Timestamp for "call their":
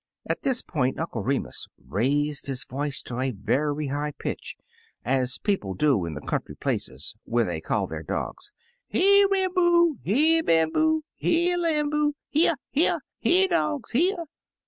7.61-8.01